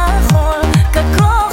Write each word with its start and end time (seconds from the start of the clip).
плохой, 0.00 0.62
какого 0.92 1.49